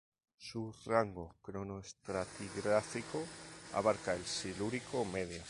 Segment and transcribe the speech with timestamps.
[0.39, 3.21] Su rango cronoestratigráfico
[3.71, 5.39] abarca el Silúrico medio.